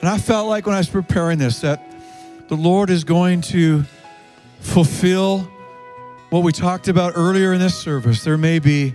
[0.01, 1.83] And I felt like when I was preparing this that
[2.49, 3.85] the Lord is going to
[4.61, 5.41] fulfill
[6.31, 8.25] what we talked about earlier in this service.
[8.25, 8.95] There may be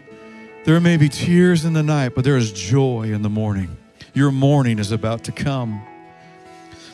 [0.63, 3.77] there may be tears in the night, but there is joy in the morning.
[4.15, 5.79] Your morning is about to come.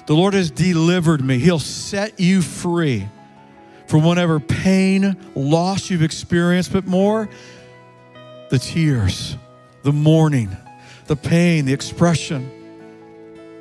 [0.07, 1.39] The Lord has delivered me.
[1.39, 3.07] He'll set you free
[3.87, 7.29] from whatever pain, loss you've experienced, but more
[8.49, 9.37] the tears,
[9.83, 10.49] the mourning,
[11.07, 12.60] the pain, the expression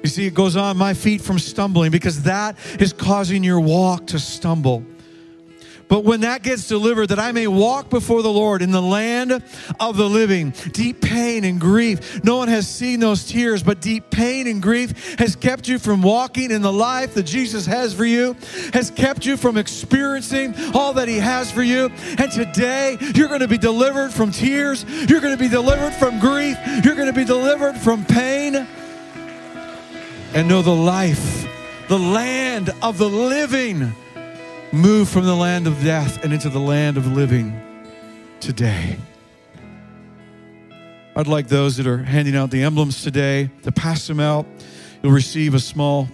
[0.03, 4.09] you see, it goes on my feet from stumbling because that is causing your walk
[4.09, 4.85] to stumble.
[5.91, 9.43] But when that gets delivered, that I may walk before the Lord in the land
[9.81, 12.23] of the living, deep pain and grief.
[12.23, 16.01] No one has seen those tears, but deep pain and grief has kept you from
[16.01, 18.37] walking in the life that Jesus has for you,
[18.73, 21.91] has kept you from experiencing all that He has for you.
[22.19, 26.21] And today, you're going to be delivered from tears, you're going to be delivered from
[26.21, 28.65] grief, you're going to be delivered from pain
[30.33, 31.47] and know the life,
[31.89, 33.93] the land of the living.
[34.73, 37.61] Move from the land of death and into the land of living
[38.39, 38.97] today.
[41.17, 44.47] I'd like those that are handing out the emblems today to pass them out.
[45.03, 46.09] You'll receive a small,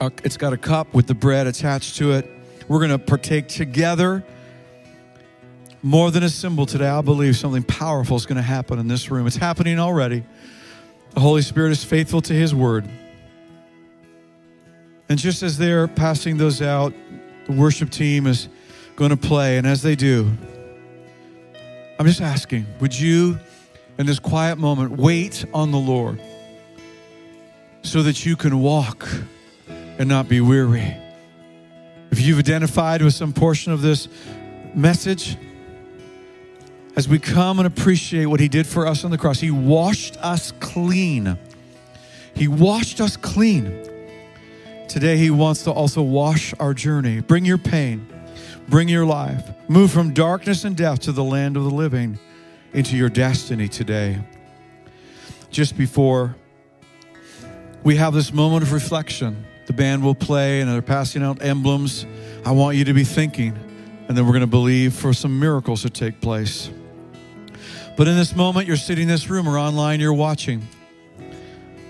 [0.00, 2.30] uh, it's got a cup with the bread attached to it.
[2.68, 4.22] We're going to partake together.
[5.82, 9.10] More than a symbol today, I believe something powerful is going to happen in this
[9.10, 9.26] room.
[9.26, 10.24] It's happening already.
[11.14, 12.86] The Holy Spirit is faithful to His word.
[15.08, 16.92] And just as they're passing those out,
[17.46, 18.48] the worship team is
[18.94, 19.56] going to play.
[19.56, 20.30] And as they do,
[21.98, 23.38] I'm just asking, would you,
[23.98, 26.20] in this quiet moment, wait on the Lord
[27.82, 29.08] so that you can walk
[29.98, 30.94] and not be weary?
[32.10, 34.08] If you've identified with some portion of this
[34.74, 35.36] message,
[36.96, 40.16] as we come and appreciate what He did for us on the cross, He washed
[40.18, 41.38] us clean.
[42.34, 43.87] He washed us clean.
[44.88, 47.20] Today, He wants to also wash our journey.
[47.20, 48.06] Bring your pain,
[48.68, 49.48] bring your life.
[49.68, 52.18] Move from darkness and death to the land of the living
[52.72, 54.18] into your destiny today.
[55.50, 56.36] Just before
[57.82, 62.06] we have this moment of reflection, the band will play and they're passing out emblems.
[62.46, 63.56] I want you to be thinking,
[64.08, 66.70] and then we're going to believe for some miracles to take place.
[67.96, 70.66] But in this moment, you're sitting in this room or online, you're watching.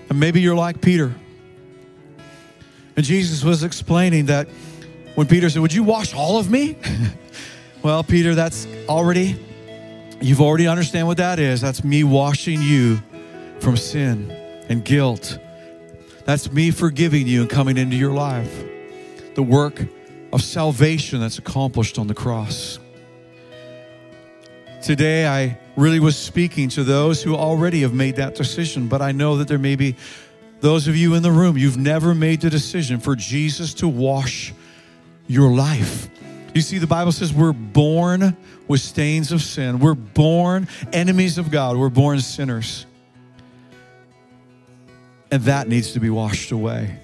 [0.08, 1.14] And maybe you're like Peter.
[2.98, 4.48] And Jesus was explaining that
[5.14, 6.76] when Peter said, Would you wash all of me?
[7.84, 9.36] well, Peter, that's already,
[10.20, 11.60] you've already understand what that is.
[11.60, 13.00] That's me washing you
[13.60, 14.32] from sin
[14.68, 15.38] and guilt.
[16.24, 18.64] That's me forgiving you and coming into your life.
[19.36, 19.80] The work
[20.32, 22.80] of salvation that's accomplished on the cross.
[24.82, 29.12] Today, I really was speaking to those who already have made that decision, but I
[29.12, 29.94] know that there may be
[30.60, 34.52] those of you in the room, you've never made the decision for Jesus to wash
[35.26, 36.08] your life.
[36.54, 38.36] You see, the Bible says we're born
[38.66, 39.78] with stains of sin.
[39.78, 41.76] We're born enemies of God.
[41.76, 42.86] We're born sinners.
[45.30, 46.98] And that needs to be washed away.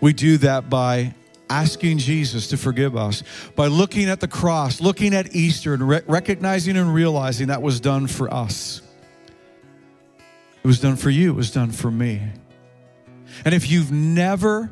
[0.00, 1.14] We do that by
[1.48, 3.22] asking Jesus to forgive us,
[3.54, 7.80] by looking at the cross, looking at Easter, and re- recognizing and realizing that was
[7.80, 8.82] done for us.
[10.66, 12.20] It was done for you, it was done for me.
[13.44, 14.68] And if you've never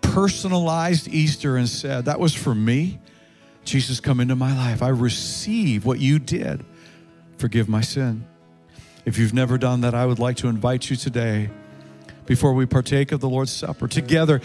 [0.00, 3.00] personalized Easter and said, That was for me,
[3.64, 6.64] Jesus, come into my life, I receive what you did,
[7.38, 8.24] forgive my sin.
[9.04, 11.50] If you've never done that, I would like to invite you today
[12.24, 14.40] before we partake of the Lord's Supper together,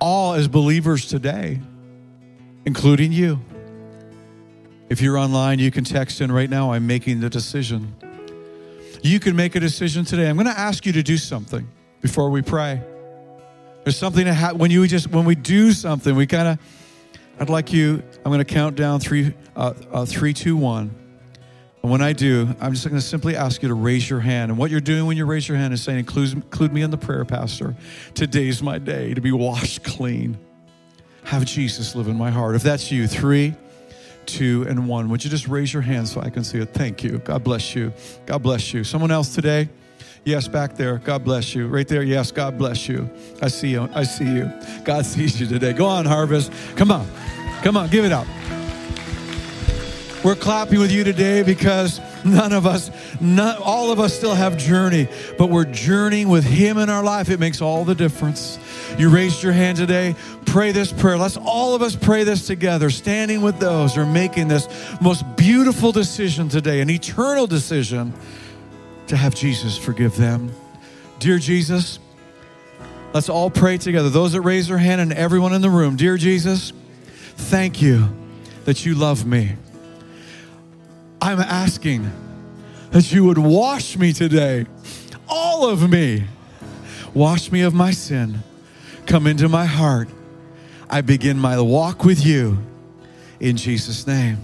[0.00, 1.60] all as believers today,
[2.64, 3.40] including you.
[4.88, 6.72] If you're online, you can text in right now.
[6.72, 7.94] I'm making the decision.
[9.04, 10.30] You can make a decision today.
[10.30, 11.68] I'm going to ask you to do something
[12.00, 12.82] before we pray.
[13.82, 16.58] There's something that ha- when you just when we do something, we kind of.
[17.38, 18.02] I'd like you.
[18.24, 20.94] I'm going to count down three, uh, uh, three, two, one.
[21.82, 24.50] And when I do, I'm just going to simply ask you to raise your hand.
[24.50, 26.90] And what you're doing when you raise your hand is saying, include, include me in
[26.90, 27.76] the prayer, Pastor.
[28.14, 30.38] Today's my day to be washed clean.
[31.24, 32.54] Have Jesus live in my heart.
[32.54, 33.54] If that's you, three,
[34.26, 35.08] two, and one.
[35.08, 36.74] Would you just raise your hand so I can see it?
[36.74, 37.18] Thank you.
[37.18, 37.92] God bless you.
[38.26, 38.84] God bless you.
[38.84, 39.68] Someone else today?
[40.24, 40.98] Yes, back there.
[40.98, 41.66] God bless you.
[41.68, 42.02] Right there.
[42.02, 43.10] Yes, God bless you.
[43.42, 43.88] I see you.
[43.94, 44.50] I see you.
[44.84, 45.72] God sees you today.
[45.72, 46.50] Go on, Harvest.
[46.76, 47.06] Come on.
[47.62, 47.90] Come on.
[47.90, 48.26] Give it up.
[50.24, 54.56] We're clapping with you today because none of us, not, all of us still have
[54.56, 55.06] journey,
[55.36, 57.28] but we're journeying with Him in our life.
[57.28, 58.58] It makes all the difference.
[58.98, 60.14] You raised your hand today.
[60.54, 61.18] Pray this prayer.
[61.18, 64.68] Let's all of us pray this together, standing with those who are making this
[65.00, 68.14] most beautiful decision today, an eternal decision
[69.08, 70.52] to have Jesus forgive them.
[71.18, 71.98] Dear Jesus,
[73.12, 74.08] let's all pray together.
[74.08, 75.96] Those that raise their hand and everyone in the room.
[75.96, 76.72] Dear Jesus,
[77.34, 78.08] thank you
[78.64, 79.56] that you love me.
[81.20, 82.08] I'm asking
[82.92, 84.66] that you would wash me today,
[85.28, 86.26] all of me.
[87.12, 88.44] Wash me of my sin.
[89.06, 90.08] Come into my heart.
[90.88, 92.58] I begin my walk with you
[93.40, 94.38] in Jesus' name.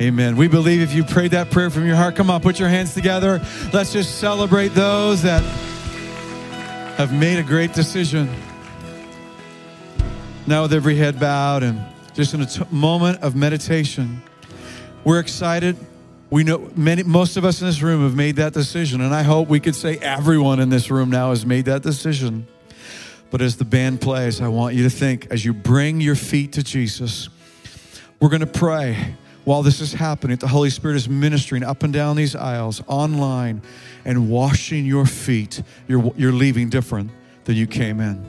[0.00, 0.36] Amen.
[0.36, 2.94] We believe if you prayed that prayer from your heart, come on, put your hands
[2.94, 3.40] together.
[3.72, 5.42] Let's just celebrate those that
[6.96, 8.28] have made a great decision.
[10.46, 11.80] Now, with every head bowed and
[12.14, 14.22] just in a t- moment of meditation,
[15.04, 15.76] we're excited
[16.34, 19.22] we know many, most of us in this room have made that decision, and I
[19.22, 22.48] hope we could say everyone in this room now has made that decision.
[23.34, 26.52] But as the band plays, I want you to think as you bring your feet
[26.52, 27.28] to Jesus,
[28.20, 30.36] we're going to pray while this is happening.
[30.36, 33.60] The Holy Spirit is ministering up and down these aisles, online,
[34.04, 35.64] and washing your feet.
[35.88, 37.10] You're, you're leaving different
[37.42, 38.24] than you came in.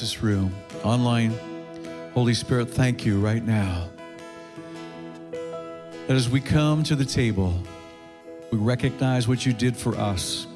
[0.00, 1.38] This room, online.
[2.14, 3.88] Holy Spirit, thank you right now.
[5.30, 7.62] That as we come to the table,
[8.50, 10.46] we recognize what you did for us.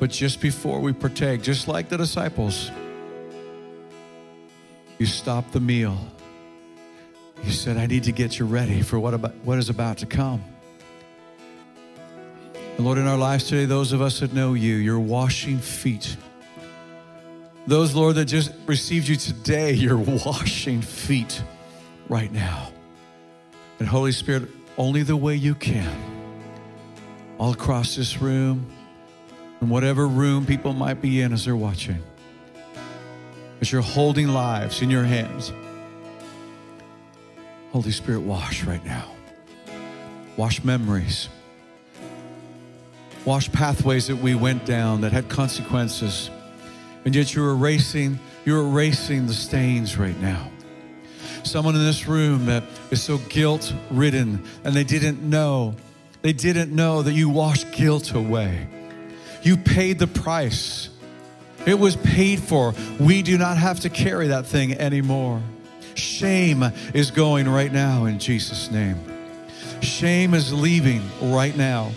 [0.00, 2.70] But just before we partake, just like the disciples,
[4.98, 5.96] you stopped the meal.
[7.44, 10.06] You said, I need to get you ready for what, about, what is about to
[10.06, 10.42] come.
[12.76, 16.16] And Lord, in our lives today, those of us that know you, you're washing feet.
[17.68, 21.42] Those, Lord, that just received you today, you're washing feet
[22.08, 22.72] right now.
[23.78, 24.48] And Holy Spirit,
[24.78, 25.94] only the way you can,
[27.36, 28.70] all across this room,
[29.60, 32.02] and whatever room people might be in as they're watching,
[33.60, 35.52] as you're holding lives in your hands.
[37.72, 39.12] Holy Spirit, wash right now.
[40.38, 41.28] Wash memories.
[43.26, 46.30] Wash pathways that we went down that had consequences.
[47.04, 50.50] And yet you're erasing, you're erasing the stains right now.
[51.44, 55.74] Someone in this room that is so guilt ridden and they didn't know,
[56.22, 58.68] they didn't know that you washed guilt away.
[59.42, 60.90] You paid the price.
[61.66, 62.74] It was paid for.
[62.98, 65.42] We do not have to carry that thing anymore.
[65.94, 66.62] Shame
[66.94, 68.98] is going right now in Jesus' name.
[69.80, 71.92] Shame is leaving right now.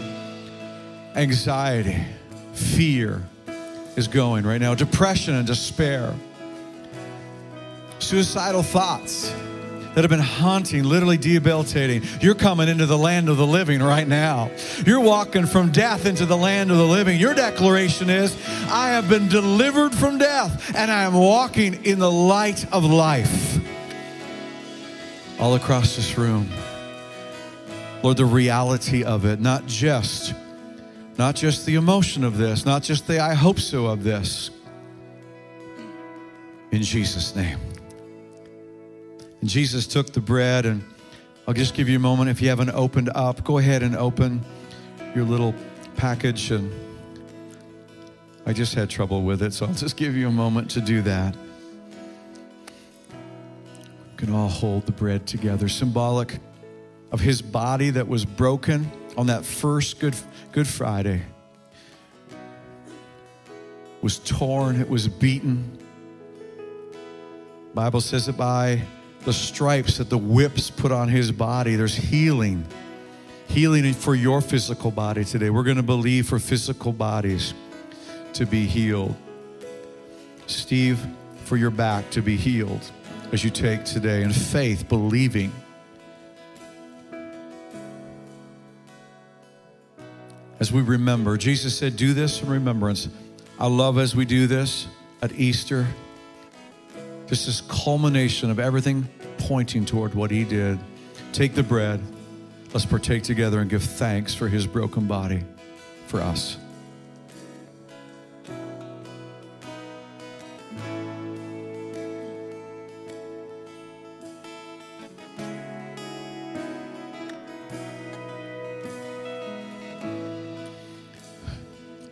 [1.16, 2.06] Anxiety,
[2.54, 3.24] fear
[3.96, 4.76] is going right now.
[4.76, 6.14] Depression and despair.
[8.00, 9.34] Suicidal thoughts
[9.94, 12.02] that have been haunting, literally debilitating.
[12.22, 14.50] You're coming into the land of the living right now.
[14.86, 17.20] You're walking from death into the land of the living.
[17.20, 18.36] Your declaration is,
[18.70, 23.60] I have been delivered from death and I am walking in the light of life.
[25.39, 26.50] All across this room.
[28.04, 30.34] Lord, the reality of it, not just
[31.18, 34.49] not just the emotion of this, not just the I hope so of this.
[36.72, 37.59] In Jesus' name.
[39.41, 40.84] And Jesus took the bread, and
[41.47, 42.30] I'll just give you a moment.
[42.30, 44.43] If you haven't opened up, go ahead and open
[45.14, 45.53] your little
[45.97, 46.51] package.
[46.51, 46.72] And
[48.45, 51.01] I just had trouble with it, so I'll just give you a moment to do
[51.01, 51.36] that.
[54.12, 56.39] We can all hold the bread together, symbolic
[57.12, 60.16] of his body that was broken on that first Good,
[60.51, 61.22] Good Friday.
[64.01, 65.78] Was torn, it was beaten.
[67.74, 68.82] Bible says that by
[69.24, 72.66] the stripes that the whips put on his body, there's healing.
[73.47, 75.49] Healing for your physical body today.
[75.49, 77.53] We're going to believe for physical bodies
[78.34, 79.16] to be healed.
[80.47, 81.05] Steve,
[81.45, 82.82] for your back to be healed
[83.32, 85.51] as you take today in faith, believing.
[90.62, 93.09] As we remember, Jesus said, Do this in remembrance.
[93.59, 94.88] I love as we do this
[95.24, 95.88] at Easter,
[97.26, 99.09] this culmination of everything
[99.39, 100.78] pointing toward what He did.
[101.34, 101.99] Take the bread.
[102.76, 105.43] Let's partake together and give thanks for His broken body
[106.05, 106.57] for us.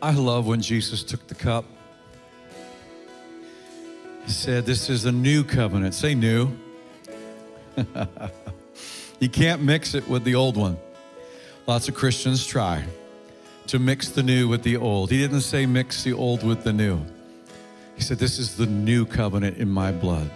[0.10, 1.66] I love when Jesus took the cup.
[4.26, 5.94] He said, This is a new covenant.
[5.94, 6.50] Say new.
[9.20, 10.80] you can't mix it with the old one.
[11.68, 12.84] Lots of Christians try
[13.68, 15.12] to mix the new with the old.
[15.12, 17.00] He didn't say mix the old with the new.
[17.96, 20.32] He said, This is the new covenant in my blood.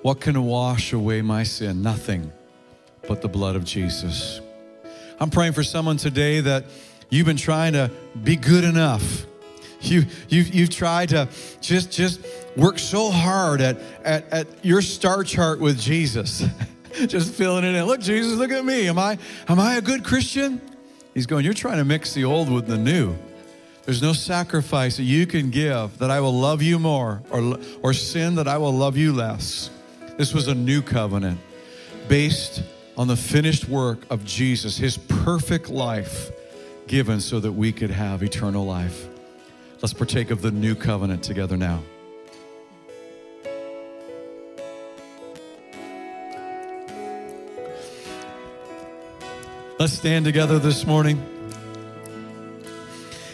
[0.00, 1.82] What can wash away my sin?
[1.82, 2.32] Nothing
[3.06, 4.40] but the blood of Jesus.
[5.20, 6.64] I'm praying for someone today that
[7.12, 7.90] you've been trying to
[8.24, 9.26] be good enough.
[9.82, 11.28] You, you've, you've tried to
[11.60, 12.24] just, just
[12.56, 16.44] work so hard at, at, at your star chart with Jesus,
[17.06, 17.84] just filling it in.
[17.84, 18.88] Look, Jesus, look at me.
[18.88, 20.60] Am I, am I a good Christian?
[21.12, 23.14] He's going, You're trying to mix the old with the new.
[23.84, 27.92] There's no sacrifice that you can give that I will love you more, or, or
[27.92, 29.70] sin that I will love you less.
[30.16, 31.40] This was a new covenant
[32.08, 32.62] based
[32.96, 36.31] on the finished work of Jesus, his perfect life
[36.92, 39.08] given so that we could have eternal life.
[39.80, 41.82] Let's partake of the new covenant together now.
[49.78, 51.31] Let's stand together this morning.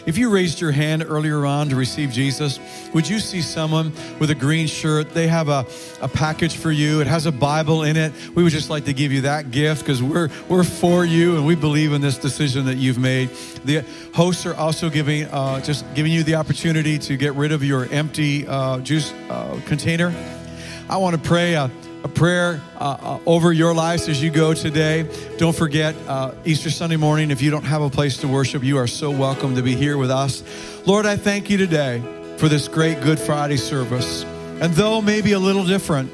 [0.09, 2.59] If you raised your hand earlier on to receive Jesus,
[2.95, 5.11] would you see someone with a green shirt?
[5.13, 5.67] They have a,
[6.01, 6.99] a package for you.
[6.99, 8.11] It has a Bible in it.
[8.33, 11.45] We would just like to give you that gift because we're, we're for you and
[11.45, 13.29] we believe in this decision that you've made.
[13.65, 13.85] The
[14.15, 17.85] hosts are also giving, uh, just giving you the opportunity to get rid of your
[17.85, 20.11] empty uh, juice uh, container.
[20.89, 21.55] I want to pray.
[22.01, 25.05] A prayer uh, uh, over your lives as you go today.
[25.37, 27.29] Don't forget uh, Easter Sunday morning.
[27.29, 29.97] If you don't have a place to worship, you are so welcome to be here
[29.97, 30.41] with us.
[30.87, 32.01] Lord, I thank you today
[32.37, 34.23] for this great Good Friday service.
[34.61, 36.09] And though maybe a little different,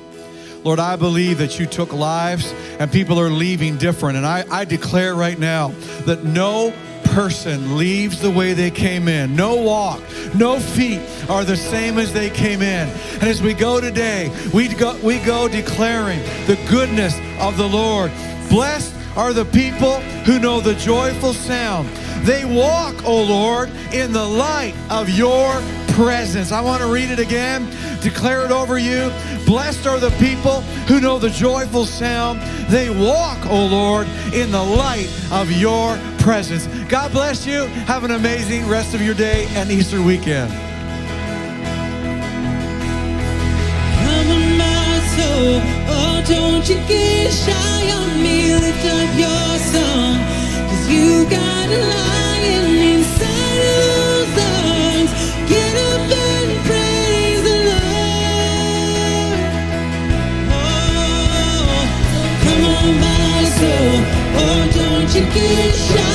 [0.63, 4.17] Lord, I believe that you took lives and people are leaving different.
[4.17, 5.67] And I, I declare right now
[6.07, 6.73] that no
[7.15, 9.33] person leaves the way they came in.
[9.37, 10.01] No walk,
[10.33, 10.99] no feet
[11.29, 12.89] are the same as they came in.
[12.89, 18.11] And as we go today, we go, we go declaring the goodness of the Lord.
[18.49, 21.87] Blessed are the people who know the joyful sound.
[22.25, 25.61] They walk, O Lord, in the light of your
[25.93, 26.51] presence.
[26.51, 27.65] I want to read it again,
[28.01, 29.09] declare it over you.
[29.45, 30.59] Blessed are the people
[30.89, 32.41] who know the joyful sound.
[32.67, 36.65] They walk, O Lord, in the light of your presence.
[36.89, 37.67] God bless you.
[37.85, 40.51] Have an amazing rest of your day and Easter weekend.
[45.87, 48.55] Oh, don't you get shy on me.
[48.55, 50.17] Lift up your song.
[50.67, 53.59] Cause you got a lion inside
[54.39, 55.11] lungs.
[55.47, 59.39] Get up and praise the Lord.
[60.57, 61.85] Oh,
[62.45, 63.93] come on, my soul.
[64.41, 66.14] Oh, don't you get shy